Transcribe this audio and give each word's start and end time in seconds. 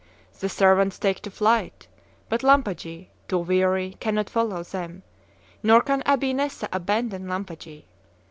The 0.39 0.49
servants 0.49 0.97
take 0.97 1.19
to 1.19 1.29
flight; 1.29 1.87
but 2.27 2.41
Lampagie, 2.41 3.09
too 3.27 3.37
weary, 3.37 3.97
cannot 3.99 4.31
follow 4.31 4.63
them, 4.63 5.03
nor 5.61 5.79
can 5.81 6.01
Abi 6.07 6.33
Nessa 6.33 6.67
abandon 6.71 7.27
Lampagie. 7.27 7.85